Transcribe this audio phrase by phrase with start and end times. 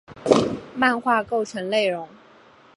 [0.75, 2.09] 漫画构成内容。